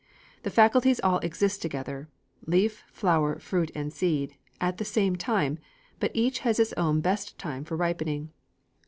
[0.41, 2.09] The faculties all exist together
[2.47, 5.59] leaf, flower, fruit, and seed at the same time,
[5.99, 8.31] but each has its own best time for ripening.